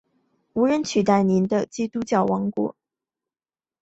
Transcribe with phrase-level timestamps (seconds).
[0.53, 2.75] 无人能取代您的基督教王国！